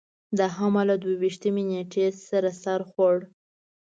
د 0.37 0.39
حمل 0.55 0.85
له 0.89 0.95
دوه 1.01 1.15
ویشتمې 1.21 1.63
نېټې 1.69 2.05
سره 2.29 2.49
سر 2.63 2.79
خوړ. 2.89 3.15